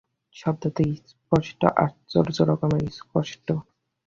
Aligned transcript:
শব্দটা 0.35 0.83
স্পষ্ট, 1.11 1.61
আশ্চর্য 1.83 2.37
রকমে 2.51 2.79
স্পষ্ট। 2.91 3.47